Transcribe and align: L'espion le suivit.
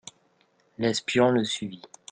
L'espion 0.79 1.29
le 1.29 1.43
suivit. 1.43 1.83